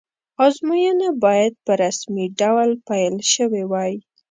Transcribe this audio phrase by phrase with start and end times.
[0.45, 3.93] ازموینه باید په رسمي ډول پیل شوې وی.